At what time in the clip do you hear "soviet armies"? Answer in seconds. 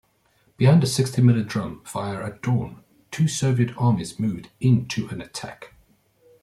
3.27-4.19